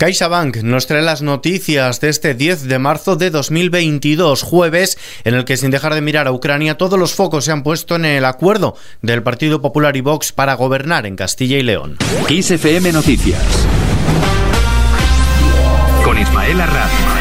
CaixaBank 0.00 0.62
nos 0.62 0.86
trae 0.86 1.02
las 1.02 1.20
noticias 1.20 2.00
de 2.00 2.08
este 2.08 2.32
10 2.32 2.68
de 2.68 2.78
marzo 2.78 3.16
de 3.16 3.28
2022, 3.28 4.42
jueves, 4.42 4.96
en 5.24 5.34
el 5.34 5.44
que 5.44 5.58
sin 5.58 5.70
dejar 5.70 5.92
de 5.92 6.00
mirar 6.00 6.26
a 6.26 6.32
Ucrania, 6.32 6.78
todos 6.78 6.98
los 6.98 7.12
focos 7.12 7.44
se 7.44 7.52
han 7.52 7.62
puesto 7.62 7.96
en 7.96 8.06
el 8.06 8.24
acuerdo 8.24 8.76
del 9.02 9.22
Partido 9.22 9.60
Popular 9.60 9.98
y 9.98 10.00
Vox 10.00 10.32
para 10.32 10.54
gobernar 10.54 11.04
en 11.04 11.16
Castilla 11.16 11.58
y 11.58 11.62
León. 11.62 11.98
XFM 12.30 12.92
Noticias 12.92 13.44
con 16.02 16.18
Ismael 16.18 16.62
Arranz. 16.62 17.19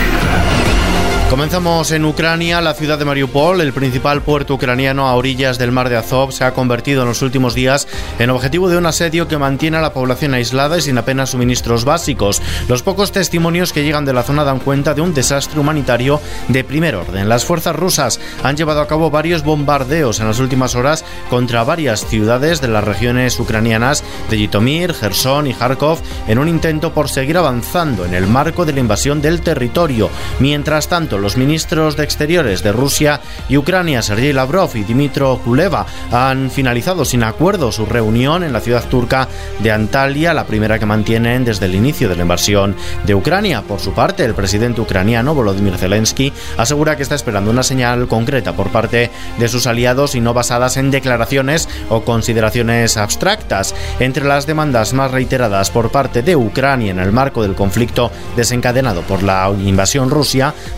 Comenzamos 1.30 1.92
en 1.92 2.06
Ucrania, 2.06 2.60
la 2.60 2.74
ciudad 2.74 2.98
de 2.98 3.06
Mariupol, 3.06 3.62
el 3.62 3.72
principal 3.72 4.24
puerto 4.24 4.56
ucraniano 4.56 5.08
a 5.08 5.14
orillas 5.14 5.60
del 5.60 5.72
mar 5.72 5.88
de 5.88 5.96
Azov, 5.96 6.32
se 6.32 6.44
ha 6.44 6.56
convertido 6.56 7.04
en 7.04 7.08
los 7.08 7.22
últimos 7.22 7.54
días 7.54 7.88
en 8.18 8.32
objetivo 8.32 8.68
de 8.68 8.78
un 8.78 8.88
asedio 8.88 9.28
que 9.28 9.38
mantiene 9.38 9.78
a 9.78 9.82
la 9.82 9.94
población 9.94 10.34
aislada 10.34 10.80
y 10.80 10.82
sin 10.82 10.98
apenas 10.98 11.30
suministros 11.30 11.86
básicos. 11.86 12.42
Los 12.68 12.82
pocos 12.82 13.12
testimonios 13.12 13.74
que 13.74 13.84
llegan 13.84 14.06
de 14.06 14.14
la 14.14 14.24
zona 14.24 14.44
dan 14.44 14.58
cuenta 14.58 14.96
de 14.96 15.02
un 15.02 15.14
desastre 15.14 15.60
humanitario 15.60 16.20
de 16.48 16.64
primer 16.64 16.96
orden. 16.96 17.30
Las 17.30 17.46
fuerzas 17.46 17.76
rusas 17.76 18.20
han 18.42 18.58
llevado 18.58 18.82
a 18.82 18.88
cabo 18.88 19.12
varios 19.12 19.44
bombardeos 19.44 20.20
en 20.20 20.28
las 20.28 20.40
últimas 20.40 20.74
horas 20.74 21.06
contra 21.30 21.64
varias 21.64 22.08
ciudades 22.08 22.60
de 22.60 22.70
las 22.70 22.84
regiones 22.84 23.40
ucranianas 23.40 24.04
de 24.32 24.40
Yitomir, 24.40 24.96
Gerson 24.96 25.46
y 25.46 25.54
Kharkov 25.54 26.00
en 26.28 26.40
un 26.40 26.48
intento 26.48 26.92
por 26.92 27.08
seguir 27.08 27.38
avanzando 27.38 28.04
en 28.04 28.16
el 28.16 28.26
marco 28.26 28.66
de 28.66 28.74
la 28.74 28.80
invasión 28.80 29.22
del 29.22 29.42
territorio. 29.42 30.10
Mientras 30.40 30.88
tanto, 30.88 31.19
los 31.20 31.38
ministros 31.38 31.98
de 31.98 32.04
Exteriores 32.04 32.64
de 32.64 32.72
Rusia 32.72 33.20
y 33.50 33.58
Ucrania, 33.58 34.02
Sergei 34.02 34.32
Lavrov 34.32 34.72
y 34.76 34.84
Dimitro 34.84 35.40
Kuleva, 35.44 35.86
han 36.12 36.50
finalizado 36.50 37.04
sin 37.04 37.24
acuerdo 37.24 37.72
su 37.72 37.86
reunión 37.86 38.44
en 38.44 38.54
la 38.54 38.62
ciudad 38.62 38.88
turca 38.88 39.28
de 39.60 39.72
Antalya, 39.72 40.34
la 40.34 40.46
primera 40.46 40.80
que 40.80 40.86
mantienen 40.86 41.44
desde 41.44 41.66
el 41.66 41.76
inicio 41.76 42.08
de 42.08 42.16
la 42.16 42.22
invasión 42.22 42.76
de 43.06 43.16
Ucrania. 43.16 43.62
Por 43.62 43.80
su 43.80 43.94
parte, 43.94 44.24
el 44.24 44.34
presidente 44.34 44.82
ucraniano 44.82 45.36
Volodymyr 45.36 45.78
Zelensky 45.78 46.32
asegura 46.58 46.96
que 46.96 47.04
está 47.04 47.16
esperando 47.16 47.52
una 47.52 47.64
señal 47.64 48.08
concreta 48.08 48.54
por 48.54 48.70
parte 48.70 49.12
de 49.38 49.48
sus 49.50 49.68
aliados 49.68 50.16
y 50.16 50.22
no 50.22 50.34
basadas 50.34 50.78
en 50.78 50.90
declaraciones 50.90 51.68
o 51.90 52.02
consideraciones 52.02 52.96
abstractas. 52.96 53.76
Entre 54.00 54.24
las 54.24 54.46
demandas 54.46 54.94
más 54.94 55.12
reiteradas 55.12 55.70
por 55.70 55.92
parte 55.92 56.22
de 56.22 56.36
Ucrania 56.36 56.92
en 56.92 57.00
el 57.00 57.12
marco 57.12 57.42
del 57.42 57.56
conflicto 57.56 58.10
desencadenado 58.38 59.02
por 59.02 59.22
la 59.22 59.50
invasión 59.50 60.10
rusa 60.10 60.30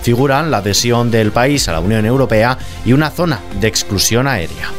figura 0.02 0.31
la 0.32 0.58
adhesión 0.58 1.12
del 1.12 1.32
país 1.32 1.68
a 1.68 1.74
la 1.74 1.80
Unión 1.82 2.06
Europea 2.06 2.58
y 2.86 2.94
una 2.94 3.10
zona 3.10 3.40
de 3.60 3.68
exclusión 3.68 4.28
aérea. 4.28 4.70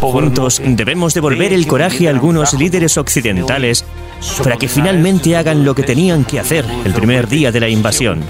Juntos 0.00 0.60
debemos 0.62 1.14
devolver 1.14 1.52
el 1.52 1.66
coraje 1.66 2.08
a 2.08 2.10
algunos 2.10 2.52
líderes 2.52 2.98
occidentales 2.98 3.84
para 4.42 4.56
que 4.56 4.68
finalmente 4.68 5.34
hagan 5.36 5.64
lo 5.64 5.74
que 5.74 5.82
tenían 5.82 6.24
que 6.24 6.38
hacer 6.38 6.66
el 6.84 6.92
primer 6.92 7.26
día 7.26 7.50
de 7.50 7.60
la 7.60 7.68
invasión. 7.68 8.22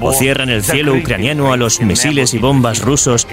O 0.00 0.12
cierran 0.12 0.50
el 0.50 0.64
cielo 0.64 0.94
ucraniano 0.94 1.52
a 1.52 1.56
los 1.56 1.80
misiles 1.80 2.32
y 2.34 2.38
bombas 2.38 2.80
rusos, 2.80 3.26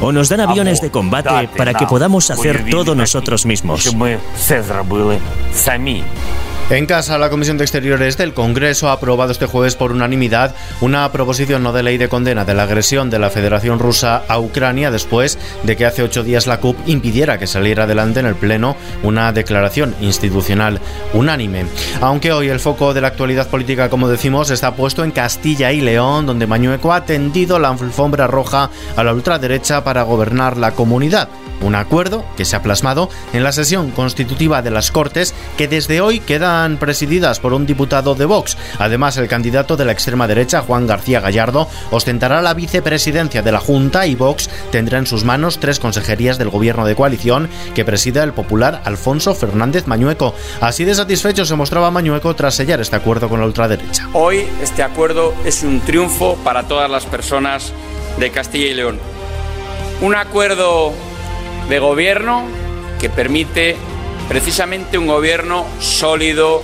o 0.00 0.12
nos 0.12 0.28
dan 0.28 0.40
aviones 0.40 0.80
de 0.80 0.90
combate 0.90 1.48
para 1.56 1.74
que 1.74 1.86
podamos 1.86 2.30
hacer 2.30 2.66
todo 2.70 2.94
nosotros 2.94 3.46
mismos. 3.46 3.94
En 6.70 6.86
casa, 6.86 7.18
la 7.18 7.28
Comisión 7.28 7.58
de 7.58 7.64
Exteriores 7.64 8.16
del 8.16 8.32
Congreso 8.32 8.88
ha 8.88 8.92
aprobado 8.92 9.30
este 9.30 9.44
jueves 9.44 9.76
por 9.76 9.92
unanimidad 9.92 10.54
una 10.80 11.10
proposición 11.12 11.62
no 11.62 11.72
de 11.72 11.82
ley 11.82 11.98
de 11.98 12.08
condena 12.08 12.46
de 12.46 12.54
la 12.54 12.62
agresión 12.62 13.10
de 13.10 13.18
la 13.18 13.28
Federación 13.28 13.78
Rusa 13.78 14.22
a 14.26 14.38
Ucrania 14.38 14.90
después 14.90 15.38
de 15.64 15.76
que 15.76 15.84
hace 15.84 16.02
ocho 16.02 16.22
días 16.22 16.46
la 16.46 16.60
CUP 16.60 16.76
impidiera 16.86 17.38
que 17.38 17.46
saliera 17.46 17.84
adelante 17.84 18.20
en 18.20 18.26
el 18.26 18.36
Pleno 18.36 18.74
una 19.02 19.32
declaración 19.32 19.94
institucional 20.00 20.80
unánime. 21.12 21.66
Aunque 22.00 22.32
hoy 22.32 22.48
el 22.48 22.60
foco 22.60 22.94
de 22.94 23.02
la 23.02 23.08
actualidad 23.08 23.48
política, 23.48 23.90
como 23.90 24.08
decimos, 24.08 24.50
está 24.50 24.74
puesto 24.74 25.04
en 25.04 25.10
Castilla 25.10 25.72
y 25.72 25.82
León, 25.82 26.24
donde 26.24 26.46
Mañueco 26.46 26.94
ha 26.94 27.04
tendido 27.04 27.58
la 27.58 27.68
alfombra 27.68 28.26
roja 28.26 28.70
a 28.96 29.04
la 29.04 29.12
ultraderecha 29.12 29.84
para 29.84 30.04
gobernar 30.04 30.56
la 30.56 30.72
comunidad. 30.72 31.28
Un 31.62 31.74
acuerdo 31.76 32.24
que 32.36 32.44
se 32.44 32.56
ha 32.56 32.62
plasmado 32.62 33.08
en 33.32 33.44
la 33.44 33.52
sesión 33.52 33.90
constitutiva 33.92 34.62
de 34.62 34.70
las 34.70 34.90
Cortes 34.90 35.34
que 35.56 35.68
desde 35.68 36.00
hoy 36.00 36.20
quedan 36.20 36.76
presididas 36.76 37.40
por 37.40 37.52
un 37.52 37.66
diputado 37.66 38.14
de 38.14 38.24
Vox. 38.24 38.56
Además, 38.78 39.16
el 39.16 39.28
candidato 39.28 39.76
de 39.76 39.84
la 39.84 39.92
extrema 39.92 40.26
derecha, 40.26 40.62
Juan 40.62 40.86
García 40.86 41.20
Gallardo, 41.20 41.68
ostentará 41.90 42.42
la 42.42 42.54
vicepresidencia 42.54 43.42
de 43.42 43.52
la 43.52 43.60
Junta 43.60 44.06
y 44.06 44.14
Vox 44.14 44.50
tendrá 44.70 44.98
en 44.98 45.06
sus 45.06 45.24
manos 45.24 45.58
tres 45.60 45.78
consejerías 45.78 46.38
del 46.38 46.50
gobierno 46.50 46.84
de 46.84 46.96
coalición 46.96 47.48
que 47.74 47.84
presida 47.84 48.24
el 48.24 48.32
popular 48.32 48.82
Alfonso 48.84 49.34
Fernández 49.34 49.86
Mañueco. 49.86 50.34
Así 50.60 50.84
de 50.84 50.94
satisfecho 50.94 51.44
se 51.44 51.54
mostraba 51.54 51.90
Mañueco 51.90 52.34
tras 52.34 52.54
sellar 52.54 52.80
este 52.80 52.96
acuerdo 52.96 53.28
con 53.28 53.40
la 53.40 53.46
ultraderecha. 53.46 54.08
Hoy 54.12 54.46
este 54.60 54.82
acuerdo 54.82 55.34
es 55.44 55.62
un 55.62 55.80
triunfo 55.80 56.36
para 56.42 56.64
todas 56.64 56.90
las 56.90 57.06
personas 57.06 57.72
de 58.18 58.30
Castilla 58.30 58.66
y 58.66 58.74
León. 58.74 58.98
Un 60.00 60.14
acuerdo 60.14 60.92
de 61.72 61.78
gobierno 61.78 62.42
que 63.00 63.08
permite 63.08 63.76
precisamente 64.28 64.98
un 64.98 65.06
gobierno 65.06 65.64
sólido, 65.80 66.62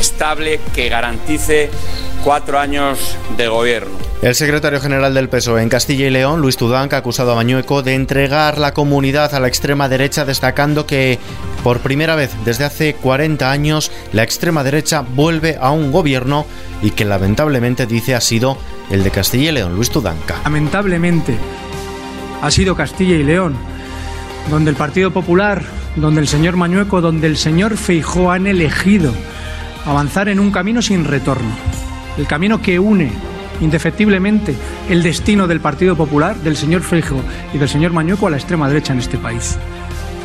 estable, 0.00 0.60
que 0.74 0.88
garantice 0.88 1.68
cuatro 2.24 2.58
años 2.58 3.18
de 3.36 3.48
gobierno. 3.48 3.92
El 4.22 4.34
secretario 4.34 4.80
general 4.80 5.12
del 5.12 5.28
PSOE 5.28 5.62
en 5.62 5.68
Castilla 5.68 6.06
y 6.06 6.10
León, 6.10 6.40
Luis 6.40 6.56
Tudán, 6.56 6.88
ha 6.90 6.96
acusado 6.96 7.32
a 7.32 7.34
Mañueco 7.34 7.82
de 7.82 7.96
entregar 7.96 8.56
la 8.56 8.72
comunidad 8.72 9.34
a 9.34 9.40
la 9.40 9.48
extrema 9.48 9.90
derecha, 9.90 10.24
destacando 10.24 10.86
que 10.86 11.18
por 11.62 11.80
primera 11.80 12.14
vez 12.14 12.30
desde 12.46 12.64
hace 12.64 12.94
40 12.94 13.50
años 13.50 13.92
la 14.14 14.22
extrema 14.22 14.64
derecha 14.64 15.02
vuelve 15.02 15.58
a 15.60 15.70
un 15.70 15.92
gobierno 15.92 16.46
y 16.80 16.92
que 16.92 17.04
lamentablemente 17.04 17.84
dice 17.84 18.14
ha 18.14 18.22
sido 18.22 18.56
el 18.90 19.04
de 19.04 19.10
Castilla 19.10 19.50
y 19.50 19.52
León, 19.52 19.74
Luis 19.74 19.90
Tudanca. 19.90 20.36
Lamentablemente 20.44 21.36
ha 22.40 22.50
sido 22.50 22.74
Castilla 22.74 23.16
y 23.16 23.22
León 23.22 23.75
donde 24.50 24.70
el 24.70 24.76
Partido 24.76 25.10
Popular, 25.10 25.62
donde 25.96 26.20
el 26.20 26.28
señor 26.28 26.56
Mañueco, 26.56 27.00
donde 27.00 27.26
el 27.26 27.36
señor 27.36 27.76
Feijó 27.76 28.30
han 28.30 28.46
elegido 28.46 29.12
avanzar 29.84 30.28
en 30.28 30.40
un 30.40 30.50
camino 30.50 30.82
sin 30.82 31.04
retorno. 31.04 31.50
El 32.16 32.26
camino 32.26 32.60
que 32.60 32.78
une 32.78 33.12
indefectiblemente 33.60 34.54
el 34.88 35.02
destino 35.02 35.46
del 35.46 35.60
Partido 35.60 35.96
Popular, 35.96 36.36
del 36.36 36.56
señor 36.56 36.82
Feijó 36.82 37.20
y 37.54 37.58
del 37.58 37.68
señor 37.68 37.92
Mañueco 37.92 38.26
a 38.26 38.30
la 38.30 38.36
extrema 38.36 38.68
derecha 38.68 38.92
en 38.92 38.98
este 38.98 39.18
país. 39.18 39.58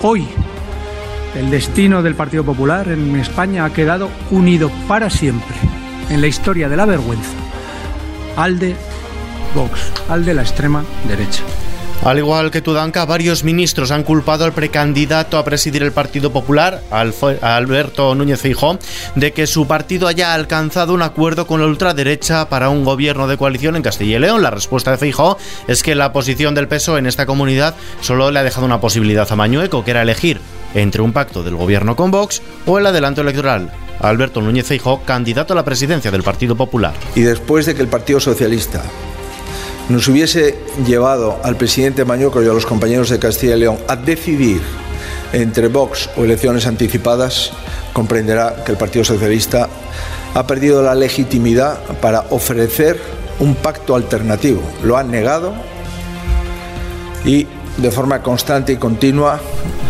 Hoy, 0.01 0.27
el 1.35 1.49
destino 1.49 2.03
del 2.03 2.15
Partido 2.15 2.43
Popular 2.43 2.89
en 2.89 3.15
España 3.15 3.65
ha 3.65 3.73
quedado 3.73 4.09
unido 4.31 4.69
para 4.87 5.09
siempre 5.09 5.55
en 6.09 6.21
la 6.21 6.27
historia 6.27 6.67
de 6.67 6.75
la 6.77 6.85
vergüenza 6.85 7.31
al 8.35 8.59
de 8.59 8.75
Vox, 9.55 9.91
al 10.09 10.25
de 10.25 10.33
la 10.33 10.41
extrema 10.41 10.83
derecha. 11.07 11.43
Al 12.03 12.17
igual 12.17 12.49
que 12.49 12.63
Tudanca, 12.63 13.05
varios 13.05 13.43
ministros 13.43 13.91
han 13.91 14.01
culpado 14.01 14.43
al 14.43 14.53
precandidato 14.53 15.37
a 15.37 15.45
presidir 15.45 15.83
el 15.83 15.91
Partido 15.91 16.33
Popular, 16.33 16.81
Alberto 16.89 18.15
Núñez 18.15 18.41
Feijóo, 18.41 18.79
de 19.13 19.33
que 19.33 19.45
su 19.45 19.67
partido 19.67 20.07
haya 20.07 20.33
alcanzado 20.33 20.95
un 20.95 21.03
acuerdo 21.03 21.45
con 21.45 21.61
la 21.61 21.67
ultraderecha 21.67 22.49
para 22.49 22.69
un 22.69 22.83
gobierno 22.85 23.27
de 23.27 23.37
coalición 23.37 23.75
en 23.75 23.83
Castilla 23.83 24.17
y 24.17 24.19
León. 24.19 24.41
La 24.41 24.49
respuesta 24.49 24.89
de 24.89 24.97
Feijóo 24.97 25.37
es 25.67 25.83
que 25.83 25.93
la 25.93 26.11
posición 26.11 26.55
del 26.55 26.67
PSOE 26.67 26.97
en 26.97 27.05
esta 27.05 27.27
comunidad 27.27 27.75
solo 28.01 28.31
le 28.31 28.39
ha 28.39 28.43
dejado 28.43 28.65
una 28.65 28.81
posibilidad 28.81 29.31
a 29.31 29.35
Mañueco, 29.35 29.83
que 29.85 29.91
era 29.91 30.01
elegir 30.01 30.41
entre 30.73 31.03
un 31.03 31.13
pacto 31.13 31.43
del 31.43 31.55
gobierno 31.55 31.95
con 31.95 32.09
Vox 32.09 32.41
o 32.65 32.79
el 32.79 32.87
adelanto 32.87 33.21
electoral. 33.21 33.71
Alberto 33.99 34.41
Núñez 34.41 34.65
Feijóo, 34.65 35.03
candidato 35.03 35.53
a 35.53 35.55
la 35.55 35.65
presidencia 35.65 36.09
del 36.09 36.23
Partido 36.23 36.55
Popular. 36.55 36.95
Y 37.13 37.21
después 37.21 37.67
de 37.67 37.75
que 37.75 37.83
el 37.83 37.87
Partido 37.87 38.19
Socialista 38.19 38.81
nos 39.91 40.07
hubiese 40.07 40.57
llevado 40.85 41.39
al 41.43 41.57
presidente 41.57 42.05
Mañueco 42.05 42.41
y 42.41 42.47
a 42.47 42.53
los 42.53 42.65
compañeros 42.65 43.09
de 43.09 43.19
Castilla 43.19 43.55
y 43.55 43.59
León 43.59 43.77
a 43.87 43.95
decidir 43.95 44.61
entre 45.33 45.67
Vox 45.67 46.09
o 46.17 46.23
elecciones 46.23 46.65
anticipadas, 46.65 47.51
comprenderá 47.93 48.63
que 48.65 48.71
el 48.71 48.77
Partido 48.77 49.05
Socialista 49.05 49.69
ha 50.33 50.47
perdido 50.47 50.81
la 50.81 50.95
legitimidad 50.95 51.79
para 52.01 52.25
ofrecer 52.29 52.99
un 53.39 53.55
pacto 53.55 53.95
alternativo. 53.95 54.61
Lo 54.83 54.97
han 54.97 55.11
negado 55.11 55.53
y 57.25 57.47
de 57.77 57.91
forma 57.91 58.21
constante 58.21 58.73
y 58.73 58.77
continua 58.77 59.39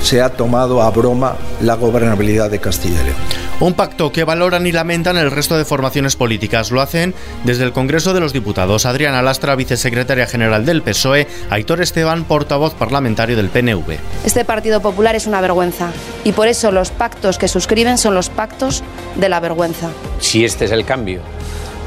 se 0.02 0.22
ha 0.22 0.30
tomado 0.30 0.82
a 0.82 0.90
broma 0.90 1.36
la 1.62 1.76
gobernabilidad 1.76 2.50
de 2.50 2.60
Castilla 2.60 3.02
y 3.02 3.06
León. 3.06 3.31
Un 3.62 3.76
pacto 3.76 4.12
que 4.12 4.24
valoran 4.24 4.66
y 4.66 4.72
lamentan 4.72 5.18
el 5.18 5.30
resto 5.30 5.56
de 5.56 5.66
formaciones 5.66 6.16
políticas. 6.16 6.72
Lo 6.72 6.82
hacen 6.82 7.14
desde 7.44 7.64
el 7.64 7.74
Congreso 7.74 8.12
de 8.12 8.20
los 8.20 8.34
Diputados. 8.34 8.88
Adriana 8.88 9.22
Lastra, 9.22 9.56
vicesecretaria 9.56 10.26
general 10.26 10.66
del 10.66 10.82
PSOE, 10.82 11.28
Aitor 11.52 11.80
Esteban, 11.80 12.24
portavoz 12.24 12.74
parlamentario 12.74 13.38
del 13.38 13.50
PNV. 13.50 14.00
Este 14.26 14.46
Partido 14.46 14.82
Popular 14.82 15.16
es 15.16 15.28
una 15.28 15.42
vergüenza 15.42 15.92
y 16.24 16.32
por 16.32 16.48
eso 16.48 16.72
los 16.72 16.90
pactos 16.90 17.38
que 17.38 17.48
suscriben 17.48 18.00
son 18.00 18.16
los 18.16 18.30
pactos 18.30 18.84
de 19.16 19.30
la 19.30 19.40
vergüenza. 19.40 19.92
Si 20.20 20.44
este 20.44 20.66
es 20.66 20.72
el 20.72 20.84
cambio 20.84 21.22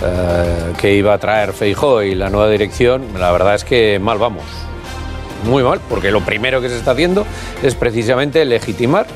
eh, 0.05 0.75
que 0.81 0.95
iba 0.95 1.13
a 1.13 1.19
traer 1.19 1.53
Feijó 1.53 2.05
y 2.05 2.15
la 2.15 2.31
nueva 2.31 2.51
dirección, 2.51 3.03
la 3.19 3.33
verdad 3.33 3.57
es 3.57 3.65
que 3.65 3.99
mal 3.99 4.19
vamos 4.19 4.45
muy 5.45 5.63
mal, 5.63 5.81
porque 5.89 6.11
lo 6.11 6.21
primero 6.21 6.61
que 6.61 6.69
se 6.69 6.79
está 6.79 6.93
haciendo 6.93 7.27
es 7.63 7.75
precisamente 7.75 8.45
legitimar 8.45 9.07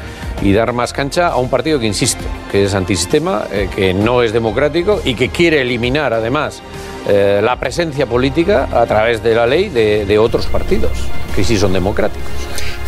y 0.43 0.53
dar 0.53 0.73
más 0.73 0.93
cancha 0.93 1.29
a 1.29 1.37
un 1.37 1.49
partido 1.49 1.79
que, 1.81 1.87
insisto, 1.87 2.25
que 2.51 2.65
es 2.65 2.75
antisistema, 2.75 3.45
eh, 3.53 3.69
que 3.75 3.95
no 3.95 4.23
es 4.23 4.33
democrático 4.33 5.01
y 5.05 5.15
que 5.15 5.29
quiere 5.29 5.61
eliminar 5.61 6.13
además 6.13 6.63
eh, 7.09 7.41
la 7.43 7.57
presencia 7.57 8.07
política 8.07 8.69
a 8.73 8.87
través 8.87 9.23
de 9.23 9.35
la 9.35 9.47
ley 9.47 9.69
de, 9.69 10.05
de 10.07 10.19
otros 10.19 10.47
partidos, 10.47 10.93
que 11.35 11.45
sí 11.45 11.57
son 11.59 11.73
democráticos. 11.73 12.31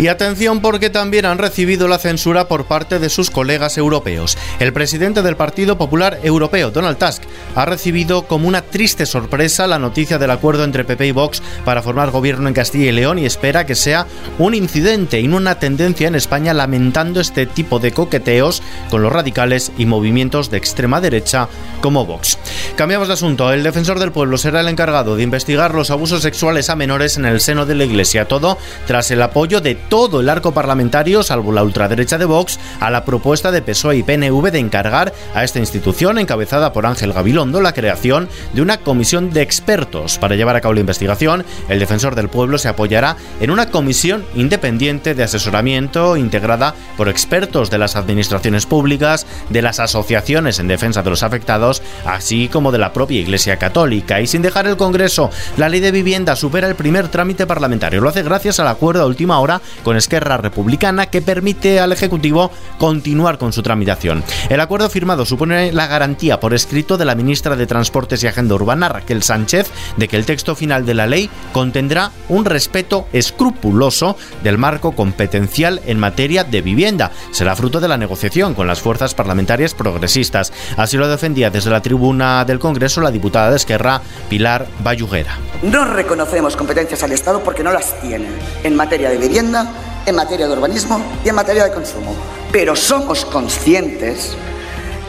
Y 0.01 0.09
atención 0.09 0.61
porque 0.61 0.89
también 0.89 1.27
han 1.27 1.37
recibido 1.37 1.87
la 1.87 1.99
censura 1.99 2.49
por 2.49 2.65
parte 2.65 2.99
de 2.99 3.11
sus 3.11 3.31
colegas 3.31 3.77
europeos. 3.77 4.39
El 4.59 4.73
presidente 4.73 5.21
del 5.21 5.37
Partido 5.37 5.77
Popular 5.77 6.19
Europeo, 6.23 6.71
Donald 6.71 6.97
Tusk, 6.97 7.23
ha 7.55 7.67
recibido 7.67 8.23
como 8.23 8.49
una 8.49 8.63
triste 8.63 9.05
sorpresa 9.05 9.67
la 9.67 9.79
noticia 9.79 10.17
del 10.17 10.31
acuerdo 10.31 10.65
entre 10.65 10.85
PP 10.85 11.09
y 11.09 11.13
Vox 11.13 11.43
para 11.67 11.83
formar 11.83 12.13
gobierno 12.13 12.49
en 12.49 12.55
Castilla 12.55 12.89
y 12.89 12.93
León 12.93 13.19
y 13.19 13.27
espera 13.27 13.67
que 13.67 13.75
sea 13.75 14.07
un 14.39 14.55
incidente 14.55 15.21
y 15.21 15.29
no 15.29 15.37
una 15.37 15.59
tendencia 15.59 16.09
en 16.09 16.15
España 16.15 16.55
lamentando 16.55 17.21
este 17.21 17.45
tipo 17.45 17.79
de 17.79 17.93
coqueteos 17.93 18.63
con 18.89 19.03
los 19.03 19.13
radicales 19.13 19.71
y 19.77 19.85
movimientos 19.85 20.51
de 20.51 20.57
extrema 20.57 21.03
derecha 21.03 21.47
como 21.83 22.07
Vox. 22.07 22.39
Cambiamos 22.75 23.09
de 23.09 23.15
asunto. 23.15 23.53
El 23.53 23.63
defensor 23.63 23.99
del 23.99 24.13
pueblo 24.13 24.39
será 24.39 24.61
el 24.61 24.69
encargado 24.69 25.17
de 25.17 25.25
investigar 25.25 25.75
los 25.75 25.91
abusos 25.91 26.23
sexuales 26.23 26.71
a 26.71 26.77
menores 26.77 27.19
en 27.19 27.27
el 27.27 27.43
seno 27.43 27.67
de 27.67 27.75
la 27.75 27.85
Iglesia. 27.85 28.25
Todo 28.25 28.57
tras 28.87 29.11
el 29.11 29.21
apoyo 29.21 29.61
de 29.61 29.75
todo 29.91 30.21
el 30.21 30.29
arco 30.31 30.53
parlamentario, 30.53 31.23
salvo 31.23 31.53
la 31.53 31.65
ultraderecha 31.65 32.17
de 32.17 32.25
Vox, 32.25 32.59
a 32.79 32.91
la 32.91 33.05
propuesta 33.05 33.51
de 33.51 33.61
PSOE 33.61 33.99
y 33.99 34.03
PNV 34.05 34.51
de 34.53 34.61
encargar 34.61 35.13
a 35.35 35.45
esta 35.45 35.59
institución, 35.59 36.17
encabezada 36.19 36.73
por 36.73 36.87
Ángel 36.87 37.13
Gabilondo, 37.13 37.61
la 37.61 37.75
creación 37.75 38.29
de 38.55 38.63
una 38.63 38.79
comisión 38.79 39.31
de 39.31 39.43
expertos 39.43 40.17
para 40.19 40.37
llevar 40.37 40.55
a 40.55 40.61
cabo 40.61 40.75
la 40.75 40.81
investigación. 40.81 41.45
El 41.69 41.81
defensor 41.81 42.15
del 42.15 42.29
pueblo 42.29 42.57
se 42.57 42.69
apoyará 42.69 43.17
en 43.41 43.51
una 43.51 43.71
comisión 43.71 44.25
independiente 44.35 45.15
de 45.15 45.25
asesoramiento 45.25 46.17
integrada 46.17 46.75
por 46.97 47.09
expertos 47.09 47.69
de 47.69 47.79
las 47.79 47.97
administraciones 47.97 48.67
públicas, 48.67 49.27
de 49.49 49.61
las 49.61 49.81
asociaciones 49.81 50.61
en 50.61 50.69
defensa 50.69 51.03
de 51.03 51.11
los 51.11 51.25
afectados, 51.25 51.83
así 52.07 52.49
como 52.49 52.71
de 52.71 52.79
la 52.79 52.93
propia 52.93 53.21
Iglesia 53.21 53.57
Católica. 53.57 54.21
Y 54.21 54.29
sin 54.29 54.43
dejar 54.43 54.69
el 54.69 54.77
Congreso, 54.77 55.31
la 55.57 55.69
ley 55.69 55.81
de 55.81 55.91
vivienda 55.91 56.37
supera 56.37 56.69
el 56.69 56.77
primer 56.77 57.09
trámite 57.09 57.49
parlamentario. 57.49 58.01
Lo 58.01 58.09
hace 58.09 58.23
gracias 58.23 58.61
al 58.61 58.69
acuerdo 58.69 59.03
a 59.03 59.07
última 59.07 59.41
hora 59.41 59.61
con 59.83 59.97
Esquerra 59.97 60.37
Republicana 60.37 61.07
que 61.07 61.23
permite 61.23 61.81
al 61.81 61.93
Ejecutivo 61.93 62.51
continuar 62.79 63.39
con 63.39 63.53
su 63.53 63.63
tramitación. 63.63 64.25
El 64.49 64.61
acuerdo 64.61 64.89
firmado 64.91 65.25
supone 65.25 65.73
la 65.73 65.87
garantía 65.87 66.41
por 66.41 66.55
escrito 66.55 66.97
de 66.97 67.05
la 67.05 67.15
ministra 67.15 67.57
de 67.57 67.67
Transportes 67.67 68.23
y 68.23 68.27
Agenda 68.27 68.55
Urbana, 68.55 68.89
Raquel 68.89 69.23
Sánchez, 69.23 69.71
de 69.97 70.09
que 70.09 70.17
el 70.17 70.27
texto 70.27 70.55
final 70.55 70.87
de 70.87 70.95
la 70.95 71.07
ley 71.07 71.31
contendrá 71.53 72.11
un 72.29 72.45
respeto 72.45 73.07
escrupuloso 73.13 74.17
del 74.43 74.59
marco 74.59 74.93
competencial 74.93 75.81
en 75.87 75.99
materia 75.99 76.45
de 76.45 76.63
vivienda. 76.63 77.11
Será 77.31 77.57
fruto 77.57 77.81
de 77.81 77.89
la 77.89 77.97
negociación 77.97 78.55
con 78.55 78.67
las 78.67 78.81
fuerzas 78.81 79.15
parlamentarias 79.15 79.75
progresistas. 79.75 80.53
Así 80.77 80.97
lo 80.97 81.09
defendía 81.09 81.51
desde 81.51 81.71
la 81.71 81.83
tribuna 81.83 82.45
del 82.45 82.59
Congreso 82.59 83.01
la 83.01 83.11
diputada 83.11 83.51
de 83.51 83.57
Esquerra, 83.57 84.01
Pilar 84.29 84.67
Bayuguera. 84.83 85.39
No 85.63 85.85
reconocemos 85.85 86.57
competencias 86.57 87.03
al 87.03 87.13
Estado 87.13 87.43
porque 87.43 87.63
no 87.63 87.73
las 87.73 88.01
tiene 88.01 88.29
en 88.65 88.77
materia 88.77 89.11
de 89.11 89.19
vivienda, 89.19 89.70
en 90.07 90.15
materia 90.15 90.47
de 90.47 90.53
urbanismo 90.53 91.01
y 91.25 91.29
en 91.29 91.35
materia 91.35 91.65
de 91.65 91.73
consumo. 91.73 92.15
Pero 92.53 92.75
somos 92.77 93.25
conscientes 93.25 94.37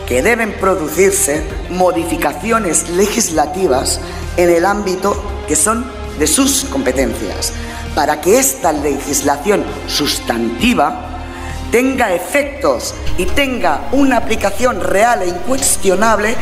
que 0.07 0.21
deben 0.21 0.53
producirse 0.53 1.43
modificaciones 1.69 2.89
legislativas 2.89 3.99
en 4.37 4.49
el 4.49 4.65
ámbito 4.65 5.15
que 5.47 5.55
son 5.55 5.85
de 6.19 6.27
sus 6.27 6.65
competencias, 6.65 7.53
para 7.95 8.21
que 8.21 8.37
esta 8.37 8.71
legislación 8.71 9.63
sustantiva 9.87 11.07
tenga 11.71 12.13
efectos 12.13 12.93
y 13.17 13.25
tenga 13.25 13.87
una 13.93 14.17
aplicación 14.17 14.81
real 14.81 15.21
e 15.21 15.29
incuestionable 15.29 16.35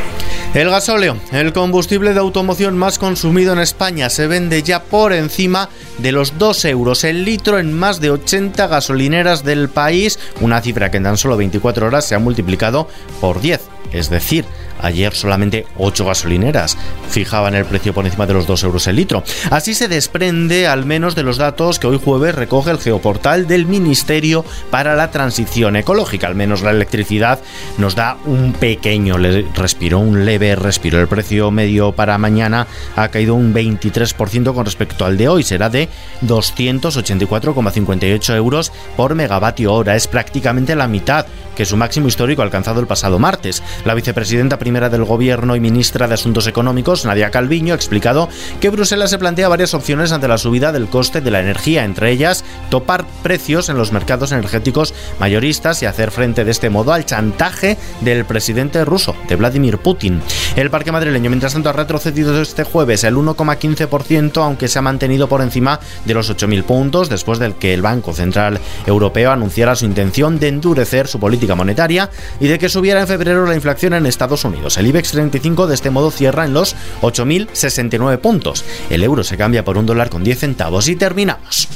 el 0.54 0.68
gasóleo, 0.68 1.16
el 1.32 1.52
combustible 1.52 2.12
de 2.12 2.18
automoción 2.18 2.76
más 2.76 2.98
consumido 2.98 3.52
en 3.52 3.60
España, 3.60 4.10
se 4.10 4.26
vende 4.26 4.62
ya 4.62 4.82
por 4.82 5.12
encima 5.12 5.68
de 5.98 6.10
los 6.10 6.38
2 6.38 6.64
euros 6.64 7.04
el 7.04 7.24
litro 7.24 7.58
en 7.58 7.72
más 7.72 8.00
de 8.00 8.10
80 8.10 8.66
gasolineras 8.66 9.44
del 9.44 9.68
país, 9.68 10.18
una 10.40 10.60
cifra 10.60 10.90
que 10.90 10.96
en 10.96 11.04
tan 11.04 11.16
solo 11.16 11.36
24 11.36 11.86
horas 11.86 12.04
se 12.04 12.16
ha 12.16 12.18
multiplicado 12.18 12.88
por 13.20 13.40
10. 13.40 13.60
Es 13.92 14.10
decir, 14.10 14.44
Ayer 14.82 15.14
solamente 15.14 15.66
8 15.78 16.04
gasolineras 16.04 16.76
fijaban 17.08 17.54
el 17.54 17.64
precio 17.64 17.92
por 17.92 18.06
encima 18.06 18.26
de 18.26 18.34
los 18.34 18.46
2 18.46 18.64
euros 18.64 18.86
el 18.86 18.96
litro. 18.96 19.22
Así 19.50 19.74
se 19.74 19.88
desprende 19.88 20.66
al 20.66 20.84
menos 20.84 21.14
de 21.14 21.22
los 21.22 21.36
datos 21.36 21.78
que 21.78 21.86
hoy 21.86 22.00
jueves 22.02 22.34
recoge 22.34 22.70
el 22.70 22.78
geoportal 22.78 23.46
del 23.46 23.66
Ministerio 23.66 24.44
para 24.70 24.94
la 24.94 25.10
Transición 25.10 25.76
Ecológica. 25.76 26.26
Al 26.26 26.34
menos 26.34 26.62
la 26.62 26.70
electricidad 26.70 27.40
nos 27.78 27.94
da 27.94 28.16
un 28.24 28.52
pequeño 28.52 29.16
respiro, 29.54 29.98
un 29.98 30.24
leve 30.24 30.56
respiro. 30.56 31.00
El 31.00 31.08
precio 31.08 31.50
medio 31.50 31.92
para 31.92 32.18
mañana 32.18 32.66
ha 32.96 33.08
caído 33.08 33.34
un 33.34 33.54
23% 33.54 34.54
con 34.54 34.64
respecto 34.64 35.04
al 35.04 35.16
de 35.16 35.28
hoy. 35.28 35.42
Será 35.42 35.68
de 35.68 35.88
284,58 36.26 38.36
euros 38.36 38.72
por 38.96 39.14
megavatio 39.14 39.74
hora. 39.74 39.96
Es 39.96 40.06
prácticamente 40.06 40.76
la 40.76 40.88
mitad 40.88 41.26
que 41.56 41.66
su 41.66 41.76
máximo 41.76 42.08
histórico 42.08 42.42
alcanzado 42.42 42.80
el 42.80 42.86
pasado 42.86 43.18
martes. 43.18 43.62
La 43.84 43.94
vicepresidenta 43.94 44.58
primera 44.58 44.69
del 44.70 45.04
Gobierno 45.04 45.56
y 45.56 45.60
ministra 45.60 46.06
de 46.06 46.14
Asuntos 46.14 46.46
Económicos, 46.46 47.04
Nadia 47.04 47.32
Calviño, 47.32 47.74
ha 47.74 47.76
explicado 47.76 48.28
que 48.60 48.70
Bruselas 48.70 49.10
se 49.10 49.18
plantea 49.18 49.48
varias 49.48 49.74
opciones 49.74 50.12
ante 50.12 50.28
la 50.28 50.38
subida 50.38 50.70
del 50.70 50.86
coste 50.86 51.20
de 51.20 51.32
la 51.32 51.40
energía, 51.40 51.84
entre 51.84 52.12
ellas 52.12 52.44
topar 52.70 53.04
precios 53.24 53.68
en 53.68 53.76
los 53.76 53.90
mercados 53.90 54.30
energéticos 54.30 54.94
mayoristas 55.18 55.82
y 55.82 55.86
hacer 55.86 56.12
frente 56.12 56.44
de 56.44 56.52
este 56.52 56.70
modo 56.70 56.92
al 56.92 57.04
chantaje 57.04 57.78
del 58.00 58.24
presidente 58.24 58.84
ruso, 58.84 59.16
de 59.28 59.34
Vladimir 59.34 59.78
Putin. 59.78 60.22
El 60.54 60.70
parque 60.70 60.92
madrileño, 60.92 61.30
mientras 61.30 61.54
tanto, 61.54 61.68
ha 61.68 61.72
retrocedido 61.72 62.40
este 62.40 62.62
jueves 62.62 63.02
el 63.02 63.16
1,15%, 63.16 64.40
aunque 64.44 64.68
se 64.68 64.78
ha 64.78 64.82
mantenido 64.82 65.28
por 65.28 65.42
encima 65.42 65.80
de 66.04 66.14
los 66.14 66.30
8.000 66.30 66.62
puntos 66.62 67.08
después 67.08 67.40
del 67.40 67.54
que 67.54 67.74
el 67.74 67.82
Banco 67.82 68.14
Central 68.14 68.60
Europeo 68.86 69.32
anunciara 69.32 69.74
su 69.74 69.84
intención 69.84 70.38
de 70.38 70.46
endurecer 70.46 71.08
su 71.08 71.18
política 71.18 71.56
monetaria 71.56 72.08
y 72.38 72.46
de 72.46 72.58
que 72.58 72.68
subiera 72.68 73.00
en 73.00 73.08
febrero 73.08 73.46
la 73.46 73.56
inflación 73.56 73.94
en 73.94 74.06
Estados 74.06 74.44
El 74.76 74.86
IBEX 74.86 75.12
35 75.12 75.66
de 75.66 75.74
este 75.74 75.90
modo 75.90 76.10
cierra 76.10 76.44
en 76.44 76.52
los 76.52 76.76
8.069 77.02 78.18
puntos. 78.18 78.64
El 78.88 79.02
euro 79.02 79.24
se 79.24 79.36
cambia 79.36 79.64
por 79.64 79.78
un 79.78 79.86
dólar 79.86 80.10
con 80.10 80.22
10 80.22 80.38
centavos 80.38 80.88
y 80.88 80.96
terminamos. 80.96 81.68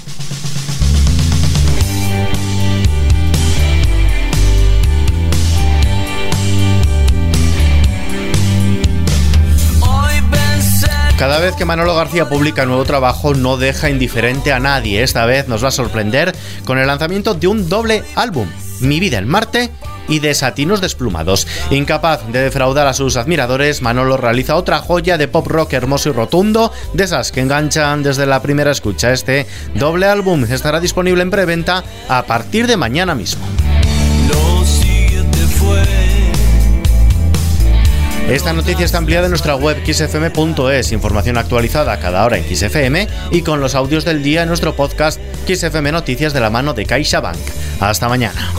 Cada 11.19 11.39
vez 11.39 11.55
que 11.55 11.65
Manolo 11.65 11.94
García 11.94 12.29
publica 12.29 12.67
nuevo 12.67 12.85
trabajo 12.85 13.35
no 13.35 13.56
deja 13.56 13.89
indiferente 13.89 14.53
a 14.53 14.61
nadie. 14.61 15.03
Esta 15.03 15.25
vez 15.25 15.49
nos 15.49 15.65
va 15.65 15.69
a 15.69 15.73
sorprender 15.73 16.35
con 16.65 16.79
el 16.79 16.87
lanzamiento 16.87 17.35
de 17.35 17.47
un 17.47 17.69
doble 17.69 18.03
álbum. 18.15 18.47
Mi 18.81 19.01
vida 19.01 19.19
en 19.19 19.29
Marte 19.29 19.70
y 20.08 20.20
Desatinos 20.20 20.81
desplumados. 20.81 21.46
Incapaz 21.70 22.27
de 22.31 22.43
defraudar 22.43 22.87
a 22.87 22.94
sus 22.94 23.17
admiradores, 23.17 23.82
Manolo 23.82 24.17
realiza 24.17 24.56
otra 24.56 24.79
joya 24.79 25.19
de 25.19 25.29
pop 25.29 25.46
rock 25.46 25.73
hermoso 25.73 26.11
y 26.11 26.13
rotundo, 26.13 26.73
de 26.93 27.05
esas 27.05 27.32
que 27.32 27.41
enganchan 27.41 28.03
desde 28.03 28.27
la 28.27 28.43
primera 28.43 28.70
escucha. 28.70 29.13
Este 29.13 29.46
doble 29.75 30.06
álbum 30.06 30.44
estará 30.44 30.81
disponible 30.81 31.23
en 31.23 31.31
preventa 31.31 31.84
a 32.08 32.25
partir 32.25 32.67
de 32.67 32.77
mañana 32.77 33.15
mismo. 33.15 33.44
Esta 38.29 38.55
noticia 38.55 38.87
está 38.87 38.96
ampliada 38.96 39.27
en 39.27 39.31
nuestra 39.31 39.55
web 39.55 39.77
xfm.es, 39.84 40.93
información 40.93 41.37
actualizada 41.37 42.01
cada 42.01 42.25
hora 42.25 42.39
en 42.39 42.44
XFM 42.44 43.06
y 43.31 43.43
con 43.43 43.61
los 43.61 43.75
audios 43.75 44.06
del 44.06 44.23
día 44.23 44.43
en 44.43 44.49
nuestro 44.49 44.75
podcast 44.75 45.20
XFM 45.46 45.93
Noticias 45.93 46.32
de 46.32 46.41
la 46.41 46.49
mano 46.49 46.73
de 46.73 46.87
CaixaBank. 46.87 47.37
Hasta 47.81 48.08
mañana. 48.08 48.51